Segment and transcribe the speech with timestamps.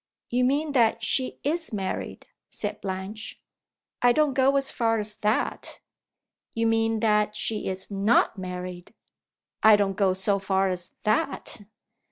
[0.31, 3.39] "You mean that she is married?" said Blanche.
[4.01, 5.79] "I don't go as far as that."
[6.55, 8.95] "You mean that she is not married?"
[9.61, 11.67] "I don't go so far as _that.